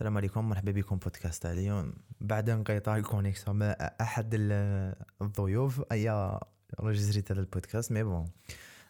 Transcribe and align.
السلام 0.00 0.16
عليكم 0.16 0.48
مرحبا 0.48 0.72
بكم 0.72 0.96
بودكاست 0.96 1.42
تاع 1.42 1.52
اليوم. 1.52 1.92
بعد 2.20 2.50
انقطاع 2.50 2.96
الكونيكسيون 2.96 3.58
مع 3.58 3.76
أحد 4.00 4.30
ال- 4.34 4.94
الضيوف 5.22 5.82
أي 5.92 6.36
رجزريت 6.80 7.32
هذا 7.32 7.40
البودكاست 7.40 7.92
مي 7.92 8.02
بون 8.02 8.30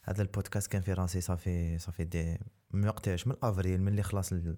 هذا 0.04 0.22
البودكاست 0.22 0.72
كان 0.72 0.82
في 0.82 0.92
راسي 0.92 1.20
صافي 1.20 1.78
صافي 1.78 2.04
دي 2.04 2.38
ما 2.70 2.88
وقتاش 2.88 3.26
من 3.26 3.34
أفريل 3.42 3.80
من 3.82 3.88
اللي 3.88 4.02
خلاص 4.02 4.32
ال- 4.32 4.56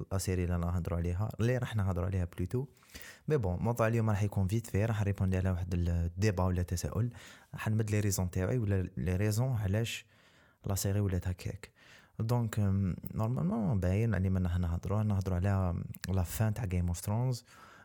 الاسيري 0.00 0.44
اللي 0.44 0.58
نهضروا 0.58 0.98
عليها 0.98 1.28
اللي 1.40 1.58
راح 1.58 1.76
نهضروا 1.76 2.06
عليها 2.06 2.24
بلوتو 2.36 2.66
مي 3.28 3.36
بون 3.36 3.58
موضوع 3.58 3.88
اليوم 3.88 4.10
راح 4.10 4.22
يكون 4.22 4.48
فيت 4.48 4.66
في 4.66 4.84
راح 4.84 5.00
نريبوندي 5.00 5.36
على 5.36 5.50
واحد 5.50 5.74
الديبا 5.74 6.44
ولا 6.44 6.62
تساؤل 6.62 7.10
راح 7.54 7.68
نمد 7.68 7.90
لي 7.90 8.00
ريزون 8.00 8.30
تاعي 8.30 8.58
ولا 8.58 8.82
لي 8.96 9.16
ريزون 9.16 9.56
علاش 9.56 10.06
لا 10.66 10.74
سيري 10.74 11.00
ولات 11.00 11.28
هكاك. 11.28 11.70
donc 12.18 12.58
normalement 13.14 13.80
باين 13.80 14.14
اللي 14.14 14.30
منا 14.30 14.58
نهضروا 14.58 15.02
نهضروا 15.02 15.36
على 15.36 15.74
la 16.08 16.22
fin 16.22 16.54
تاع 16.54 16.64
Game 16.64 16.88
of 16.88 17.00
Thrones 17.00 17.44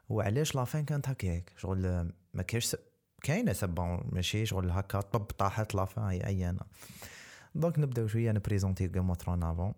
وعلاش 0.10 0.56
la 0.56 0.64
fin 0.64 0.86
كانت 0.86 1.10
هكاك 1.10 1.54
شغل 1.58 2.12
ما 2.34 2.44
كاينش 2.44 2.76
كاينة 3.24 3.54
c'est 3.54 3.85
pas 3.85 4.04
ماشي 4.12 4.46
شغل 4.46 4.72
هكا 4.72 5.02
طب 5.02 5.24
طاحت 5.24 5.76
la 5.76 5.86
fin 5.86 6.04
هي 6.04 6.24
عيانه 6.24 6.62
donc 7.56 7.80
نبداو 7.80 8.08
شوية 8.08 8.32
ن 8.32 8.38
présenti 8.38 8.88
Game 8.88 9.10
of 9.10 9.22
Thrones 9.22 9.44
avant 9.44 9.74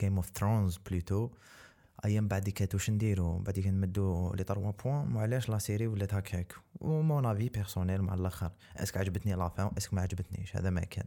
Game 0.00 0.16
of 0.16 0.30
Thrones 0.34 0.76
plutôt 0.76 1.30
أيام 2.04 2.28
بعد 2.28 2.48
كات 2.48 2.74
واش 2.74 2.90
نديرو 2.90 3.38
بعد 3.38 3.60
كي 3.60 3.70
نمدو 3.70 4.32
les 4.34 4.44
trois 4.44 4.72
points 4.84 5.16
وعلاش 5.16 5.48
la 5.48 5.58
série 5.58 5.86
ولات 5.86 6.14
هكاك؟ 6.14 6.54
و 6.80 6.91
mon 6.91 7.26
avis 7.26 7.48
personnel 7.48 8.02
مع 8.02 8.14
الآخر. 8.14 8.50
est-ce 8.76 8.89
que 8.89 8.96
عجبتني 8.96 9.34
la 9.34 9.48
fin 9.48 9.70
est-ce 9.78 9.89
que 9.89 9.94
ما 9.94 10.02
عجبتنيش 10.02 10.56
هذا 10.56 10.70
ما 10.70 10.80
كان. 10.80 11.04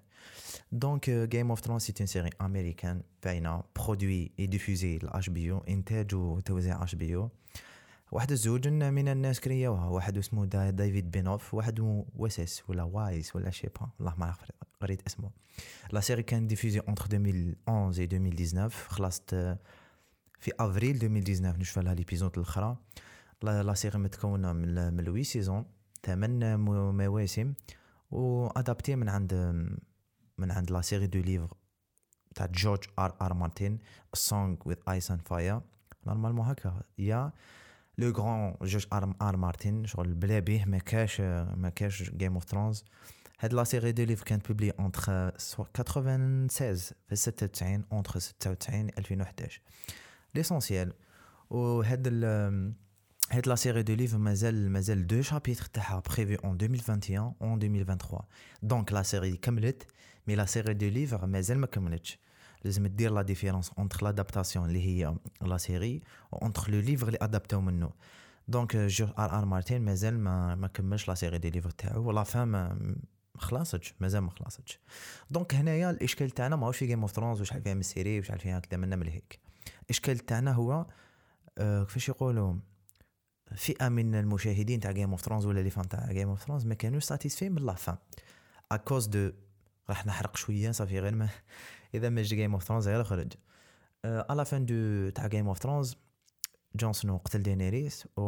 donc 0.72 1.10
Game 1.10 1.50
of 1.50 1.60
Thrones 1.60 1.82
c'est 1.82 1.94
une 2.00 2.08
série 2.08 2.30
américaine 2.42 3.02
باينه 3.24 3.64
produite 3.76 4.20
et 4.20 4.32
diffusée 4.40 4.98
l'HBO 4.98 5.58
انتاج 5.58 6.16
وتوزيع 6.16 6.84
HBO 6.84 7.30
واحد 8.12 8.32
الزوج 8.32 8.68
من 8.68 9.08
الناس 9.08 9.40
cré 9.40 9.63
يوها 9.63 9.86
واحد 9.86 10.18
اسمه 10.18 10.46
دا 10.46 10.70
ديفيد 10.70 11.12
بينوف 11.12 11.54
واحد 11.54 12.06
ويسس 12.16 12.64
ولا 12.68 12.84
وايس 12.84 13.36
ولا 13.36 13.50
je 13.50 13.56
sais 13.56 13.68
pas 13.68 13.90
والله 14.00 14.16
ما 14.18 14.26
عرف 14.26 14.40
قريت 14.82 15.02
اسمه. 15.08 15.30
la 15.92 16.00
série 16.00 16.24
كان 16.24 16.48
diffusée 16.48 16.80
entre 16.80 17.06
2011 17.06 17.56
و 17.68 17.90
2019 17.90 18.70
خلصت 18.90 19.58
في 20.46 20.52
أفريل 20.60 20.96
2019 20.96 21.60
نشوف 21.60 21.80
لها 21.80 21.94
l'épisode 21.94 22.32
الأخرى. 22.38 22.78
la 23.42 23.74
série 23.74 24.00
متكونه 24.00 24.54
من 24.54 24.94
من 24.94 25.04
huit 25.04 25.24
saisons. 25.24 25.66
ثمان 26.04 26.60
مو- 26.60 26.92
مواسم. 26.92 27.54
و 28.12 28.22
adaptée 28.22 28.96
من 28.96 29.10
عند 29.10 29.34
من 30.38 30.52
عند 30.52 30.72
la 30.72 30.82
série 30.82 31.08
de 31.08 31.20
livres 31.20 31.54
تاع 32.36 32.46
جورج 32.46 32.84
آر 33.00 33.16
آر 33.22 33.34
مارتن 33.34 33.78
Song 34.14 34.56
of 34.66 34.76
Ice 34.90 35.12
and 35.12 35.22
Fire 35.22 35.62
normalement 36.08 36.46
هكا. 36.46 36.82
يا 36.98 37.32
le 37.98 38.10
grand 38.12 38.56
جورج 38.62 38.86
آر 38.94 39.16
آر 39.22 39.38
مارتن 39.38 39.86
شغل 39.86 40.14
بلا 40.14 40.40
بيه 40.40 40.66
ما 40.66 40.78
كاش 40.78 41.22
ما 41.22 41.72
كاش 41.76 42.12
Game 42.12 42.34
of 42.34 42.44
Thrones 42.44 42.84
هاد 43.40 43.54
la 43.54 43.64
série 43.64 43.92
de 43.92 44.04
livres 44.04 44.24
كانت 44.26 44.48
publiée 44.48 44.70
entre 44.72 45.32
96 45.38 46.48
في 46.48 47.16
96 47.16 47.84
entre 47.92 48.20
96 48.20 48.90
2011 48.98 49.62
l'essentiel 50.36 50.94
وهاد 51.50 52.04
ال 52.08 52.76
هاد 53.32 53.48
la 53.48 53.56
série 53.56 53.84
de 53.84 53.94
livres 53.94 54.18
مازال 54.18 54.72
مازال 54.72 55.08
deux 55.08 55.22
chapitres 55.22 55.66
تاعها 55.66 56.00
prévus 56.00 56.36
en 56.36 56.58
2021 56.62 57.34
en 57.42 57.62
2023 57.64 58.22
donc 58.64 58.94
la 58.94 59.04
série 59.04 59.38
كملت 59.38 59.88
mais 60.28 60.36
la 60.36 60.46
série 60.46 60.74
de 60.74 60.88
livres 60.88 61.26
مازال 61.26 61.58
ما 61.58 61.68
كملتش 61.68 62.20
لازم 62.64 62.88
دير 62.88 63.12
la 63.12 63.22
différence 63.22 63.72
entre 63.78 64.04
l'adaptation 64.04 64.66
اللي 64.66 64.82
هي 64.82 65.16
la 65.42 65.58
série 65.58 66.02
entre 66.34 66.72
le 66.72 66.80
livre 66.80 67.08
اللي 67.08 67.18
adapt 67.22 67.55
او 67.55 67.62
منه 67.62 67.90
donc 68.48 68.78
جور 68.78 69.14
ار 69.20 69.38
ار 69.38 69.46
مارتين 69.46 69.82
مازال 69.82 70.20
ما 70.20 70.56
ما 70.56 70.68
كملش 70.68 71.08
la 71.08 71.16
série 71.16 71.38
des 71.38 71.50
livres 71.50 71.70
تاعو 71.70 72.04
و 72.04 72.10
la 72.10 72.24
fin 72.24 72.48
ما 72.48 72.96
خلاصتش 73.38 73.94
مازال 74.00 74.22
ما 74.22 74.30
خلاصتش 74.30 74.80
donc 75.30 75.56
هنايا 75.56 75.90
الاشكال 75.90 76.30
تاعنا 76.30 76.56
ماهوش 76.56 76.78
في 76.78 76.86
Game 76.86 77.02
of 77.02 77.12
Thrones 77.12 77.42
وشحال 77.42 77.62
فيها 77.62 77.74
من 77.74 77.80
ال 77.80 77.86
série 77.86 78.20
وشحال 78.20 78.40
فيها 78.40 78.60
كذا 78.60 78.80
منا 78.80 78.96
من 78.96 79.08
هيك 79.08 79.45
الاشكال 79.86 80.20
تاعنا 80.20 80.52
هو 80.52 80.86
آه 81.58 81.84
كيفاش 81.84 82.10
يقولوا 82.10 82.56
فئة 83.56 83.90
من 83.90 84.16
المشاهدين 84.16 84.80
تاع 84.80 84.92
Game 84.92 85.12
of 85.12 85.22
Thrones 85.22 85.46
ولا 85.46 85.60
les 85.60 85.70
fans 85.70 85.90
تاع 85.90 86.12
Game 86.12 86.30
of 86.30 86.44
Thrones 86.44 86.66
ما 86.66 86.76
كانوش 86.76 87.04
satisfaits 87.04 87.50
من 87.50 87.66
la 87.66 87.74
fin 87.74 87.98
à 88.72 88.78
cause 88.78 89.08
de 89.08 89.32
راح 89.90 90.06
نحرق 90.06 90.36
شوية 90.36 90.72
صافي 90.72 91.00
غير 91.00 91.16
ما 91.16 91.30
إذا 91.96 92.10
ما 92.10 92.22
جا 92.22 92.36
Game 92.36 92.54
of 92.54 92.64
Thrones 92.64 92.88
غير 92.88 93.04
خرج. 93.04 93.34
على 94.06 94.46
fin 94.46 94.66
de 94.66 95.10
تاع 95.10 95.28
Game 95.28 95.48
of 95.48 95.60
Thrones 95.60 95.96
جون 96.76 96.94
سنو 96.94 97.18
قتل 97.18 97.44
دينيريس 97.44 98.08
و 98.18 98.22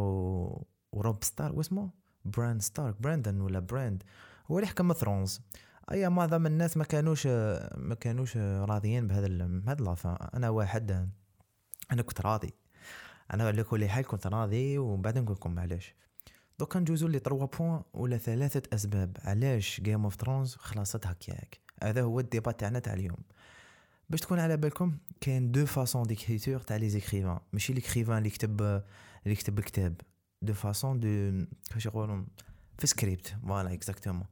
وروب 0.91 1.23
ستار 1.23 1.55
واسمه 1.55 1.89
براند 2.25 2.61
ستارك 2.61 3.01
براندن 3.01 3.41
ولا 3.41 3.59
براند 3.59 4.03
هو 4.51 4.57
اللي 4.57 4.67
حكم 4.67 4.93
Thrones 4.93 5.41
أي 5.91 6.09
معظم 6.09 6.45
الناس 6.45 6.77
ما 6.77 6.83
كانوش 6.83 7.27
ما 7.77 7.95
كانوش 7.99 8.37
راضيين 8.37 9.07
بهذا 9.07 9.27
بهذا 9.47 9.83
la 9.83 10.02
fin 10.02 10.29
أنا 10.33 10.49
واحد. 10.49 11.09
أنا 11.91 12.01
كنت 12.01 12.21
راضي. 12.21 12.53
أنا 13.33 13.47
على 13.47 13.63
كل 13.63 13.89
حال 13.89 14.05
كنت 14.05 14.27
راضي 14.27 14.77
وبعدين 14.77 15.23
نقول 15.23 15.35
لكم 15.35 15.59
علاش 15.59 15.95
دوكا 16.59 16.79
ندوزو 16.79 17.07
les 17.07 17.19
trois 17.19 17.45
points 17.45 17.81
ولا 17.93 18.17
ثلاثة 18.17 18.61
أسباب. 18.73 19.17
علاش 19.23 19.81
Game 19.81 20.03
of 20.03 20.15
Thrones 20.15 20.55
خلاصت 20.55 21.07
هكاك؟ 21.07 21.59
هذا 21.83 22.01
هو 22.01 22.19
ال 22.19 22.25
débat 22.25 22.51
تاعنا 22.51 22.79
تاع 22.79 22.93
اليوم. 22.93 23.17
باش 24.09 24.19
تكون 24.19 24.39
على 24.39 24.57
بالكم 24.57 24.97
كاين 25.21 25.51
deux 25.51 25.65
façons 25.65 26.03
d'écriture 26.03 26.59
تاع 26.59 26.77
les 26.77 26.89
écrivains. 26.89 27.39
ماشي 27.53 27.73
l'écrivain 27.73 28.17
اللي 28.17 28.29
كتب 28.29 28.61
اللي 29.25 29.35
كتب 29.35 29.59
كتاب 29.59 30.01
deux 30.41 30.53
façons 30.53 30.99
de 30.99 31.45
كيفاش 31.67 31.85
يقولوا 31.85 32.23
في 32.79 32.87
script 32.87 33.35
voilà 33.47 33.73
exactement 33.73 34.25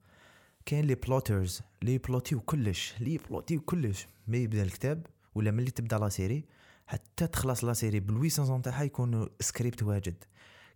كاين 0.65 0.85
les 0.85 0.95
plotters 0.95 1.61
لي 1.81 1.97
بلوتيو 1.97 2.39
كلش. 2.39 2.93
لي 2.99 3.17
بلوتيو 3.17 3.61
كلش. 3.61 4.07
ملي 4.27 4.43
يبدا 4.43 4.63
الكتاب 4.63 5.07
ولا 5.35 5.51
ملي 5.51 5.71
تبدا 5.71 5.97
la 5.97 6.09
série 6.09 6.45
حتى 6.87 7.27
تخلص 7.27 7.63
la 7.63 7.73
série. 7.73 7.99
plus 7.99 8.29
les 8.29 8.39
saisons 8.39 8.61
تاعها 8.61 8.83
يكون 8.83 9.27
سكريبت 9.39 9.83
واجد. 9.83 10.23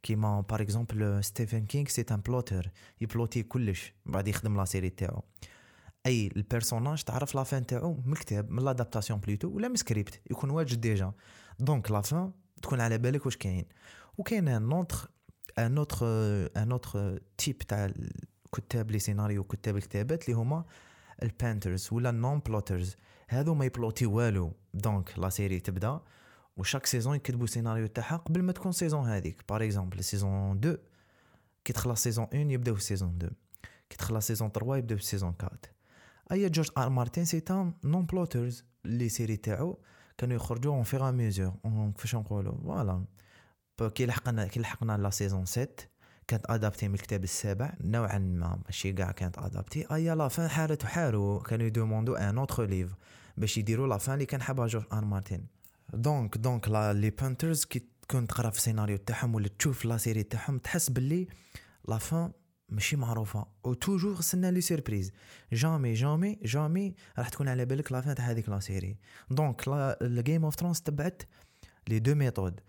كيما 0.03 0.41
par 0.41 0.61
exemple 0.61 1.23
Stephen 1.23 1.65
King 1.65 1.87
c'est 1.87 2.05
un 2.11 2.17
plotter 2.17 2.71
يبلوتي 3.01 3.43
كلش. 3.43 3.93
بعد 4.05 4.27
يخدم 4.27 4.57
la 4.57 4.65
série 4.65 4.89
تاعو. 4.89 5.23
أي 6.05 6.29
ال 6.35 6.42
personnage 6.42 7.03
تعرف 7.03 7.35
la 7.35 7.43
fin 7.43 7.65
تاعو 7.65 8.01
من 8.05 8.13
الكتاب 8.13 8.51
من 8.51 8.63
l'adaptation 8.63 9.19
plutôt 9.19 9.47
ولا 9.47 9.67
من 9.67 9.75
سكريبت 9.75 10.21
يكون 10.31 10.49
واجد 10.49 10.81
déjà 10.81 11.11
donc 11.59 11.91
la 11.91 12.01
fin 12.01 12.31
تكون 12.61 12.81
على 12.81 12.97
بالك 12.97 13.25
واش 13.25 13.37
كاين. 13.37 13.65
وكاين 14.17 14.47
un 14.47 14.71
autre 14.71 15.09
un 15.59 15.77
autre 15.77 16.05
un 16.57 16.71
autre 16.71 17.19
type 17.37 17.57
تاع 17.57 17.91
كتاب 18.55 18.91
les 18.91 18.99
scénarios 18.99 19.43
كتاب 19.43 19.77
الكتابات 19.77 20.23
اللي 20.23 20.37
هما 20.37 20.65
ال 21.23 21.31
pantsers 21.31 21.89
ولا 21.91 22.09
ال 22.09 22.17
non 22.17 22.39
plotters 22.39 22.95
هذو 23.29 23.53
ما 23.53 23.65
يبلوتي 23.65 24.05
والو. 24.05 24.53
donc 24.73 25.19
la 25.19 25.29
série 25.29 25.59
تبدا 25.59 25.99
و 26.59 26.63
chaque 26.63 26.85
saison 26.85 27.15
يكتبوا 27.15 27.47
سيناريو 27.47 27.87
تاعها 27.87 28.17
قبل 28.17 28.43
ما 28.43 28.51
تكون 28.51 28.71
saison 28.71 29.05
هذيك 29.05 29.43
par 29.49 29.63
exemple 29.63 30.03
saison 30.03 30.57
2 30.57 30.77
كي 31.65 31.73
تخلص 31.73 32.03
saison 32.03 32.27
1 32.33 32.51
يبداو 32.51 32.77
saison 32.77 33.15
2 33.17 33.31
كي 33.89 33.97
تخلص 33.97 34.27
saison 34.27 34.49
3 34.51 34.77
يبداو 34.77 34.97
saison 34.97 35.33
4 35.41 35.59
et 36.31 36.49
George 36.49 36.69
R. 36.77 36.89
Martin 36.89 37.25
c'est 37.25 37.43
un 37.49 37.73
non 37.83 38.05
plotters 38.05 38.63
les 38.85 39.09
séries 39.09 39.37
تاعو 39.37 39.79
كانوا 40.17 40.35
يخرجوا 40.35 40.75
au 40.75 40.83
fur 40.83 41.11
et 41.11 41.21
à 41.21 41.25
mesure 41.25 41.53
كيفاش 41.95 42.15
نقولوا 42.15 42.55
voilà 42.63 43.05
كي 43.95 44.05
لحقنا 44.05 44.47
كي 44.47 44.59
لحقنا 44.59 44.97
la 44.97 45.09
saison 45.09 45.45
7 45.45 45.67
كانت 46.29 46.45
adaptée 46.49 46.87
من 46.87 46.93
الكتاب 46.93 47.23
السابع 47.23 47.73
نوعا 47.81 48.17
ما 48.17 48.59
ماشي 48.65 48.93
كاع 48.93 49.11
كانت 49.11 49.37
adaptée 49.37 49.85
ايا 49.91 50.15
la 50.15 50.27
fin 50.27 50.47
حارت 50.47 50.83
وحاروا 50.83 51.43
كانوا 51.43 51.65
يدوموندو 51.67 52.15
un 52.15 52.37
autre 52.37 52.65
livre 52.65 52.95
باش 53.37 53.57
يديروا 53.57 53.87
la 53.87 53.97
fin 53.97 54.13
اللي 54.13 54.25
كان 54.25 54.41
حابها 54.41 54.67
George 54.67 54.85
R. 54.93 55.05
Martin. 55.05 55.47
donc 55.93 56.37
donc 56.37 56.67
la 56.67 56.93
les 56.93 57.09
pantsers 57.09 57.65
كي 57.65 57.83
تكون 58.01 58.27
تقرا 58.27 58.49
في 58.49 58.57
السيناريو 58.57 58.97
تاعهم 58.97 59.35
ولا 59.35 59.49
تشوف 59.59 59.85
la 59.85 59.97
série 59.97 60.23
تاعهم 60.23 60.57
تحس 60.57 60.89
باللي 60.89 61.27
la 61.87 61.97
fin 61.97 62.31
ماشي 62.69 62.95
معروفة. 62.95 63.45
و 63.63 63.70
toujours 63.70 64.21
ça 64.21 64.51
a 64.51 64.54
les 64.54 64.61
surprises 64.61 65.11
jamais 65.53 65.93
jamais 65.93 66.39
jamais 66.43 66.95
راح 67.17 67.29
تكون 67.29 67.47
على 67.47 67.65
بالك 67.65 67.91
la 67.91 68.01
fin 68.01 68.15
تاع 68.15 68.25
هذيك 68.25 68.49
la 68.49 68.59
série 68.59 68.97
donc 69.29 69.67
la 69.67 69.97
ال 70.01 70.10
Game 70.10 70.45
of 70.45 70.55
Thrones 70.55 70.79
تبعت 70.81 71.23
les 71.87 71.99
deux 71.99 72.15
méthodes 72.15 72.59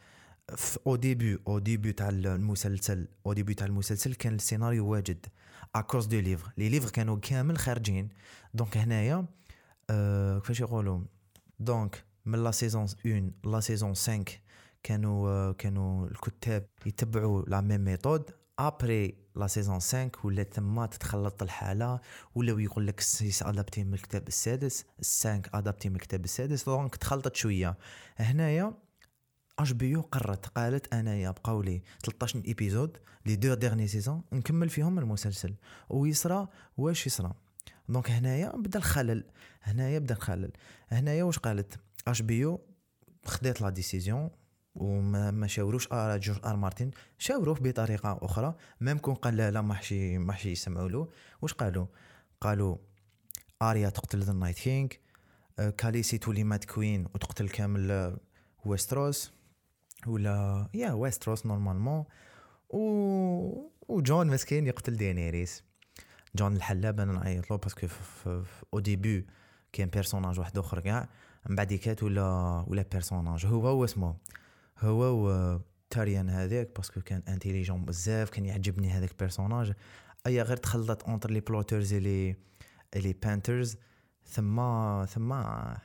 au 0.87 0.97
début 0.97 1.39
au 1.49 1.59
début 1.59 1.93
تاع 1.93 2.09
المسلسل 2.09 3.09
au 3.27 3.33
début 3.33 3.55
تاع 3.55 3.67
المسلسل 3.67 4.15
كان 4.15 4.35
السيناريو 4.35 4.87
واجد 4.89 5.27
à 5.75 5.80
cause 5.80 6.07
de 6.07 6.21
livres 6.21 6.53
les 6.59 6.69
livres 6.69 6.91
كانوا 6.91 7.19
كامل 7.23 7.59
خارجين. 7.59 8.09
donc 8.55 8.77
هنايا 8.77 9.27
آه 9.91 10.39
كيفاش 10.39 10.61
يقولوا؟ 10.61 11.01
donc 11.59 12.05
من 12.27 12.45
la 12.45 12.51
saison 12.51 12.87
1 13.07 13.33
la 13.45 13.61
saison 13.61 13.95
5 13.95 14.25
كانوا 14.83 15.29
آه 15.31 15.53
كانوا 15.53 16.07
الكتاب 16.07 16.67
يتبعوا 16.87 17.43
la 17.43 17.61
même 17.61 17.85
méthode 17.85 18.31
après 18.59 19.15
la 19.37 19.47
saison 19.47 19.75
5 19.75 20.11
ولا 20.25 20.43
تما 20.43 20.87
تتخلط 20.87 21.43
الحالة 21.43 22.01
ولاو 22.35 22.59
يقول 22.59 22.87
لك 22.87 22.99
ال 22.99 23.10
six 23.10 23.43
adaptée 23.43 23.85
من 23.85 23.95
الكتاب 23.95 24.29
السادس 24.29 24.85
ال 25.01 25.11
cinq 25.11 25.55
adaptée 25.55 25.89
من 25.89 25.97
الكتاب 25.97 26.25
السادس 26.25 26.65
donc 26.65 26.97
تخلطت 26.97 27.37
شوية. 27.37 27.77
هنايا 28.17 28.75
HBO 29.63 30.01
قررت 30.01 30.47
قالت 30.47 30.95
انايا 30.95 31.31
بقاو 31.31 31.63
لي 31.63 31.83
13 32.05 32.43
épisodes 32.47 32.99
les 33.27 33.37
deux 33.37 33.55
dernières 33.55 33.89
saisons 33.89 34.23
نكمل 34.33 34.69
فيهم 34.69 34.99
المسلسل. 34.99 35.55
ويصرى 35.89 36.49
واش 36.77 37.07
يصرى 37.07 37.33
donc 37.89 38.11
هنايا 38.11 38.57
بدا 38.57 38.79
الخلل 38.79 39.25
هنايا 39.63 39.99
بدا 39.99 40.15
الخلل. 40.15 40.53
هنايا 40.89 41.25
واش 41.25 41.39
قالت؟ 41.39 41.79
HBO 42.09 42.61
خدات 43.27 43.61
la 43.61 43.71
décision 43.71 44.31
وما 44.75 45.31
ما 45.31 45.47
شاوروش 45.47 45.93
ار 45.93 46.19
George 46.19 46.41
R. 46.45 46.57
Martin 46.57 46.91
شاوروه 47.19 47.55
بطريقة 47.61 48.19
أخرى. 48.23 48.55
même 48.81 48.99
quand 48.99 49.15
قال 49.15 49.37
لا 49.37 49.51
لا 49.51 49.61
ما 49.61 49.75
حشي 49.75 50.19
ما 50.19 50.33
حشي 50.33 50.51
يسمعوا 50.51 50.89
له 50.89 51.09
واش 51.43 51.53
قالوا؟ 51.53 51.87
قالوا 52.41 52.77
Arya 53.63 53.89
تقتل 53.89 54.21
the 54.23 54.33
Night 54.33 54.59
King 54.59 54.89
Khaleesi 55.79 56.19
تولي 56.19 56.45
mad 56.45 56.65
queen 56.65 57.07
وتقتل 57.15 57.49
كامل 57.49 58.17
Westeros. 58.65 59.40
ولا 60.07 60.69
يا 60.75 60.93
Westeros 60.93 61.47
normalement 61.47 62.05
و 62.71 63.71
وJon 63.89 64.27
مسكين 64.27 64.67
يقتل 64.67 64.97
Daenerys 64.97 65.65
Jon 66.35 66.57
الحلاب 66.57 67.01
أنا 67.01 67.13
نعيط 67.13 67.51
له 67.51 67.57
parce 67.57 67.75
que 67.75 67.87
au 68.75 68.79
début 68.81 69.27
كان 69.73 69.89
personnage 69.89 70.39
واحد 70.39 70.59
اخر 70.59 70.81
كاع 70.81 71.09
من 71.49 71.57
بعد 71.57 71.75
كات 71.75 72.03
ولا 72.03 72.25
ولا 72.69 72.85
personnage 72.93 73.47
هو 73.47 73.69
هو 73.69 73.85
اسمه 73.85 74.17
هو 74.79 75.03
و 75.03 75.59
Tyrion 75.91 76.31
هذاك 76.31 76.77
parce 76.77 76.92
que 76.92 77.01
كان 77.01 77.23
intelligent 77.29 77.85
بزاف 77.85 78.31
كان 78.31 78.45
يعجبني 78.45 78.91
هذاك 78.91 79.19
personnage 79.19 79.73
et 80.27 80.43
غير 80.43 80.57
تخلط 80.57 81.05
entre 81.05 81.31
les 81.31 81.41
plotters 81.41 81.95
les 81.95 82.37
les 82.97 83.13
pantsers 83.13 83.77
ثم 84.25 84.57
ثم 85.05 85.33
آه 85.33 85.81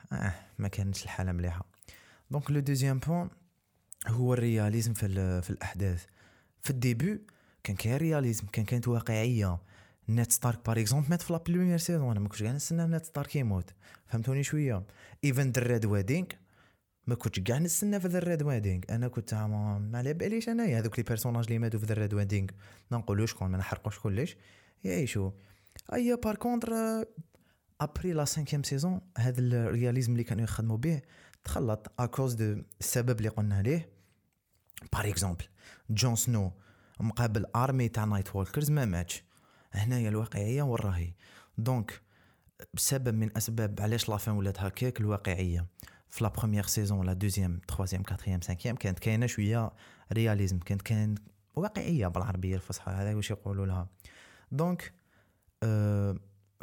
ما 0.59 0.68
كانتش 0.68 1.03
الحاله 1.03 1.31
مليحه 1.31 1.65
donc 2.31 2.51
le 2.51 2.59
deuxième 2.59 3.00
point 3.00 3.30
هو 4.07 4.34
ال 4.33 4.40
réalisme 4.40 4.94
في, 4.94 5.42
في 5.42 5.50
الأحداث. 5.50 6.06
في 6.62 6.69
ال 6.69 6.78
début 6.78 7.21
كان 7.63 7.75
كاين 7.75 7.98
réalisme 7.97 8.47
كان 8.48 8.66
كانت 8.66 8.88
واقعية. 8.88 9.60
Ned 10.09 10.31
Stark 10.31 10.65
par 10.65 10.80
exemple 10.80 11.09
مات 11.10 11.22
في 11.22 11.34
la 11.33 11.39
première 11.47 11.77
saison 11.77 12.12
أنا 12.12 12.19
ما 12.19 12.28
كنتش 12.28 12.44
كاع 12.44 12.52
نستنى 12.52 12.88
Ned 12.88 13.06
Stark 13.06 13.36
يموت. 13.36 13.69
فهمتوني 14.07 14.44
شوية؟ 14.44 14.84
even 15.24 15.51
the 15.51 15.62
Red 15.62 15.86
Wedding 15.86 16.25
ما 17.07 17.16
كنتش 17.16 17.40
كاع 17.40 17.57
نستنى 17.57 18.00
في 18.00 18.07
the 18.07 18.19
Red 18.19 18.44
Wedding. 18.44 18.81
أنا 18.90 19.07
كنت 19.07 19.34
ما, 19.34 19.80
ما 19.80 19.98
على 19.98 20.13
باليش 20.13 20.50
انايا 20.50 20.80
هذوك 20.80 21.00
les 21.00 21.03
personnages 21.03 21.45
اللي 21.46 21.60
ماتوا 21.60 21.80
في 21.80 21.86
the 21.86 21.94
Red 21.94 22.13
Wedding. 22.13 22.47
ما 22.92 22.98
نقولوش 22.98 23.31
شكون 23.31 23.52
ما 23.52 23.57
نحرقوش 23.57 24.00
كلش. 24.00 24.38
يعيشوا. 24.84 25.31
et 25.94 26.15
par 26.15 26.36
contre 26.36 26.74
après 27.81 28.13
la 28.13 28.25
cinquième 28.25 28.63
saison 28.63 29.01
هذا 29.18 29.42
ال 29.42 29.49
réalisme 29.49 30.12
اللي 30.12 30.24
كانوا 30.24 30.44
يخدموا 30.44 30.78
به 30.78 31.02
تخلط 31.44 31.92
à 32.00 32.05
cause 32.05 32.33
de 32.33 32.62
السبب 32.80 33.18
اللي 33.18 33.30
قلنا 33.30 33.56
عليه. 33.56 33.94
par 34.94 35.09
exemple 35.09 35.45
Jon 35.89 36.15
Snow 36.15 36.51
مقابل 37.00 37.45
armée 37.56 37.89
تاع 37.89 38.06
night 38.06 38.36
walkers 38.36 38.71
ما 38.72 38.86
ماتش 38.86 39.24
هنايا 39.72 40.10
الواقعيه 40.10 40.63
وراهي 40.63 41.13
donc 41.57 42.01
بسبب 42.74 43.13
من 43.13 43.38
اسباب 43.38 43.81
علاش 43.81 44.10
la 44.09 44.20
fin 44.20 44.36
ولات 44.36 44.60
هكاك 44.60 45.01
الواقعيه 45.01 45.66
في 46.10 46.24
la 46.24 46.30
première 46.30 46.65
saison 46.65 47.06
la 47.06 47.13
deuxième 47.13 47.59
troisième 47.68 48.03
quatrième 48.03 48.42
cinquième 48.42 48.75
كانت 48.75 49.00
كاينة 49.00 49.25
شوية 49.25 49.72
réalisme 50.13 50.59
كانت 50.60 50.81
كاين 50.81 51.16
واقعيه 51.56 52.07
بالعربيه 52.07 52.56
الفصحى 52.56 52.92
هذا 52.92 53.16
واش 53.16 53.31
يقولوا 53.31 53.66
لها 53.66 53.88
donc 54.51 54.94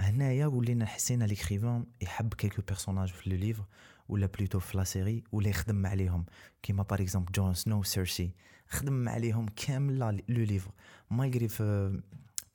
هنايا 0.01 0.47
ولينا 0.47 0.87
حسينا 0.87 1.25
l'écrivain 1.25 1.87
يحب 2.01 2.35
quelques 2.35 2.63
personnages 2.63 3.09
في 3.09 3.31
le 3.31 3.37
livre 3.37 3.65
ولا 4.09 4.27
plutôt 4.27 4.59
في 4.59 4.77
la 4.77 4.85
série 4.85 5.25
ولا 5.33 5.49
يخدم 5.49 5.87
عليهم. 5.87 6.27
كيما 6.63 6.83
par 6.83 7.03
exemple 7.03 7.33
Jon 7.33 7.55
Snow 7.55 7.83
Cersei 7.83 8.35
خدم 8.69 9.09
عليهم 9.09 9.47
كامل 9.47 9.99
le 10.29 10.45
livre. 10.45 10.71
malgré 11.11 11.49
في 11.49 12.01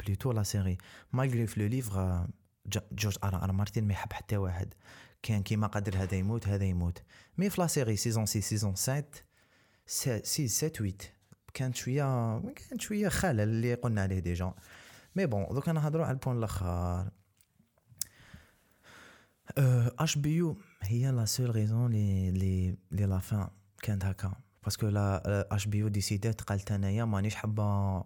plutôt 0.05 0.31
la 0.31 0.43
série 0.43 0.77
malgré 1.13 1.47
في 1.47 1.59
le 1.59 1.67
livre 1.67 2.27
George 2.91 3.17
R. 3.23 3.43
R. 3.43 3.51
Martin 3.51 3.87
ما 3.87 3.93
يحب 3.93 4.13
حتى 4.13 4.37
واحد. 4.37 4.73
كان 5.23 5.43
كيما 5.43 5.67
قادر 5.67 5.97
هذا 5.97 6.15
يموت 6.15 6.47
هذا 6.47 6.65
يموت. 6.65 7.03
mais 7.37 7.49
في 7.49 7.61
la 7.61 7.67
série 7.67 7.95
saison 7.95 8.25
6 8.25 8.39
saison 8.39 8.75
7 8.75 9.05
6 9.85 10.47
7 10.47 10.73
8 10.73 10.95
كانت 11.53 11.75
شوية 11.75 12.39
كانت 12.39 12.81
شوية 12.81 13.09
خلل 13.09 13.41
اللي 13.41 13.73
قلنا 13.73 14.01
عليه 14.01 14.19
déjà 14.19 14.53
mais 15.15 15.25
bon 15.25 15.45
donc 15.51 15.69
نهضروا 15.69 16.05
على 16.05 16.13
ال 16.13 16.17
point 16.17 16.37
الأخر. 16.37 17.09
HBO 19.99 20.57
هي 20.87 21.11
la 21.11 21.25
seule 21.25 21.55
raison 21.55 21.91
les 21.91 22.31
les 22.31 22.77
les 22.91 23.05
la 23.05 23.19
fin 23.19 23.47
كانت 23.81 24.05
هكا 24.05 24.33
parce 24.63 24.78
que 24.78 24.87
la 24.87 25.47
HBO 25.55 25.87
ديسيدات 25.87 26.41
قالت 26.41 26.71
انايا 26.71 27.05
مانيش 27.05 27.35
حابه 27.35 28.03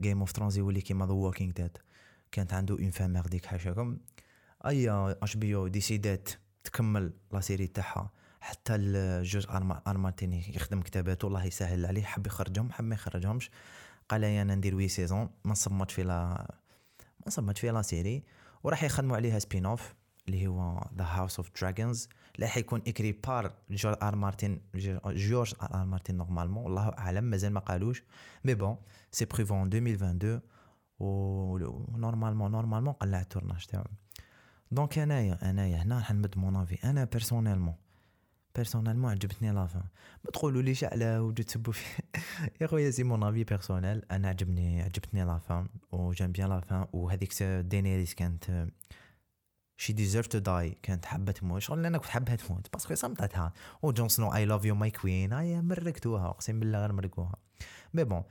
Game 0.00 0.20
of 0.20 0.30
Thrones 0.30 0.58
يولي 0.58 0.80
كيما 0.80 1.06
The 1.06 1.12
Walking 1.12 1.52
Dead 1.52 1.78
كانت 2.32 2.52
عنده 2.52 2.74
une 2.74 2.90
fin 2.90 3.12
merdique 3.12 3.46
حاشاكم 3.46 3.98
et 4.66 5.36
HBO 5.36 5.68
ديسيدات 5.68 6.28
تكمل 6.64 7.12
la 7.32 7.40
série 7.40 7.66
تاعها 7.66 8.10
حتى 8.40 8.74
ال 8.74 8.84
George 8.84 9.46
R. 9.86 10.03
Martin 10.03 10.56
يخدم 10.56 10.80
كتاباته 10.82 11.28
الله 11.28 11.44
يسهل 11.44 11.86
عليه 11.86 12.02
حب 12.02 12.26
يخرجهم 12.26 12.72
حب 12.72 12.84
ما 12.84 12.94
يخرجهمش 12.94 13.50
قال 14.08 14.24
أنا 14.24 14.54
ندير 14.54 14.74
huit 14.74 14.88
saisons 14.88 15.30
ما 15.44 15.52
نصمتش 15.52 15.94
في 15.94 16.02
la 16.02 16.14
ما 17.20 17.26
نصمتش 17.26 17.60
في 17.60 17.70
la 17.70 17.82
série 17.82 18.24
وراح 18.62 18.84
يخدموا 18.84 19.16
عليها 19.16 19.38
spin-off 19.38 19.94
اللي 20.28 20.46
هو 20.46 20.86
The 20.98 21.04
House 21.04 21.38
of 21.38 21.50
Dragons 21.60 22.08
اللي 22.34 22.46
حيكون 22.46 22.82
écrit 22.86 23.12
par 23.12 23.52
George 23.70 23.96
R. 24.02 24.16
Martin 24.16 24.60
George 25.06 25.54
R. 25.62 25.74
R. 25.74 25.84
Martin 25.84 26.16
normalement 26.16 26.64
والله 26.64 26.88
أعلم 26.88 27.24
مازال 27.24 27.52
ما 27.52 27.60
قالوش. 27.60 28.02
mais 28.44 28.54
bon 28.54 28.76
c'est 29.10 29.24
pour 29.24 29.43
vingt 29.43 29.66
2022 29.72 30.40
و 30.98 31.58
normalement 31.96 32.50
normalement 32.50 32.92
قلع 32.92 33.20
ال 33.20 33.25
tournage 33.25 33.66
تاعو. 33.66 33.84
donc 34.72 34.98
أنايا 34.98 35.50
أنايا 35.50 35.82
هنا 35.82 35.96
راح 35.98 36.12
نمد 36.12 36.38
mon 36.38 36.56
avis 36.56 36.90
أنا 36.90 37.04
personnellement 37.04 37.74
personnellement 38.56 39.10
عجبتني 39.10 39.52
la 39.52 39.65
fin 39.65 39.84
ما 40.24 40.30
تقولوا 40.30 40.62
ليش 40.62 40.84
على 40.84 41.18
وجود 41.18 41.44
تسبوا 41.44 41.72
في 41.72 42.02
يا 42.60 42.66
خويا 42.66 42.90
c'est 42.90 43.02
mon 43.02 43.22
avis 43.22 43.44
personnel 43.44 44.02
أنا 44.10 44.28
عجبني 44.28 44.82
عجبتني 44.82 45.24
la 45.24 45.42
fin 45.42 45.68
و 45.92 46.12
j'aime 46.12 46.32
bien 46.32 46.48
la 46.48 46.63
fin 46.63 46.86
وهذيك 46.92 47.42
Daenerys 47.42 48.14
كانت 48.14 48.68
she 49.76 49.92
deserve 49.92 50.26
to 50.26 50.38
die 50.38 50.78
كانت 50.82 51.04
حابه 51.04 51.32
تموت 51.32 51.62
شغل 51.62 51.86
أنا 51.86 51.98
كنت 51.98 52.08
حابها 52.08 52.36
تموت 52.36 52.72
parce 52.72 52.86
que 52.86 52.94
صمتتها 52.94 53.52
و 53.82 53.92
جون 53.92 54.08
سنو 54.08 54.34
I 54.34 54.44
love 54.44 54.64
you 54.64 54.74
my 54.74 54.90
queen 54.90 55.32
هاي 55.32 55.62
مركتوها 55.62 56.28
أقسم 56.28 56.60
بالله 56.60 56.78
غير 56.78 56.92
مركوها 56.92 57.34
mais 57.94 58.04
bon 58.04 58.22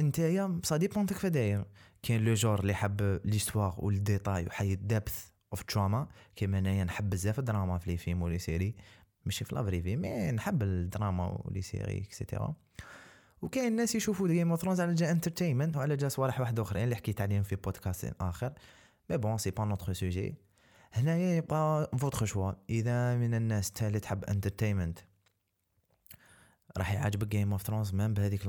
انتيا 0.00 0.60
ça 0.64 0.76
dépend 0.76 1.06
كيف 1.06 1.26
داير. 1.26 1.64
كاين 2.02 2.24
le 2.24 2.34
genre 2.34 2.60
اللي 2.60 2.74
حب 2.74 3.20
l'histoire 3.24 3.84
و 3.84 3.90
les 3.90 4.07
détails 4.07 4.46
وحي 4.46 4.72
ال 4.72 4.82
depth 4.82 5.30
of 5.52 5.62
drama 5.62 6.08
كيما 6.36 6.58
انايا 6.58 6.84
نحب 6.84 7.10
بزاف 7.10 7.38
الدراما 7.38 7.78
في 7.78 7.90
les 7.90 7.96
films 7.96 8.22
و 8.22 8.26
les 8.26 8.38
séries. 8.38 8.74
ماشي 9.24 9.44
في 9.44 9.54
la 9.54 9.62
vraie 9.62 9.82
vie 9.82 9.96
mais 9.96 10.32
نحب 10.32 10.62
الدراما 10.62 11.40
و 11.44 11.49
les 11.49 11.62
séries 11.62 11.98
et 11.98 12.12
cetera 12.12 12.54
وكاين 13.42 13.66
الناس 13.66 13.94
يشوفوا 13.94 14.28
Game 14.28 14.50
of 14.50 14.60
Thrones 14.60 14.80
على 14.80 14.94
جال 14.94 15.10
entertainment 15.10 15.76
وعلى 15.76 15.96
جال 15.96 16.08
صوالح 16.08 16.40
واحد 16.40 16.60
أخرين 16.60 16.84
اللي 16.84 16.96
حكيت 16.96 17.20
عليهم 17.20 17.42
في 17.42 17.56
بودكاست 17.56 18.14
آخر. 18.20 18.52
mais 19.10 19.16
bon 19.16 19.38
c'est 19.38 19.50
pas 19.50 19.64
notre 19.64 19.92
sujet 19.92 20.34
هنايا 20.94 21.36
يبقى 21.36 21.90
votre 21.98 22.24
choix 22.24 22.52
إذا 22.70 23.16
من 23.16 23.34
الناس 23.34 23.72
اللي 23.82 24.00
تحب 24.00 24.24
entertainment 24.24 24.98
راح 26.76 26.92
يعجبك 26.92 27.26
Game 27.26 27.52
of 27.52 27.62
Thrones 27.62 27.94
même 27.94 28.14
بهذيك 28.14 28.46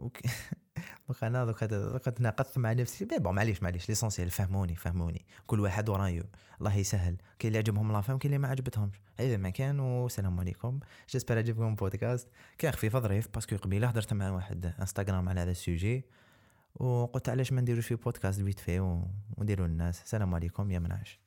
OK 0.00 0.28
donc 1.08 1.24
أنا 1.24 1.44
دوك 1.44 2.04
تناقضت 2.04 2.58
مع 2.58 2.72
نفسي. 2.72 3.08
mais 3.12 3.18
bon 3.18 3.34
معليش 3.34 3.62
معليش 3.62 3.88
l'essentiel 3.88 4.30
فهموني 4.30 4.76
فهموني. 4.76 5.26
كل 5.46 5.60
واحد 5.60 5.88
ورايو. 5.88 6.24
الله 6.60 6.76
يسهل. 6.76 7.16
كاين 7.38 7.48
اللي 7.48 7.58
عجبهم 7.58 7.92
la 7.92 8.01
fin 8.01 8.14
وكاين 8.16 8.34
اللي 8.34 8.42
ما 8.42 8.48
عجبتهمش. 8.48 9.00
هذا 9.20 9.36
ما 9.36 9.50
كان 9.50 9.80
والسلام 9.80 10.40
عليكم. 10.40 10.80
j'espère 11.10 11.38
عجبكم 11.38 11.74
بودكاست 11.74 12.28
كان 12.58 12.72
خفيف 12.72 12.96
ظريف 12.96 13.28
parce 13.34 13.48
que 13.48 13.56
قبيلة 13.56 13.88
هضرت 13.88 14.12
مع 14.12 14.30
واحد 14.30 14.74
انستغرام 14.80 15.28
على 15.28 15.40
هذا 15.40 15.50
ال 15.50 15.58
sujet. 15.58 16.04
وقلت 16.74 17.28
علاش 17.28 17.52
ما 17.52 17.60
نديروش 17.60 17.86
في 17.86 17.94
بودكاست 17.94 18.40
فيت 18.40 18.60
في 18.60 19.04
ونديروا 19.36 19.66
الناس 19.66 20.02
السلام 20.02 20.34
عليكم 20.34 20.70
يا 20.70 20.78
منعش. 20.78 21.20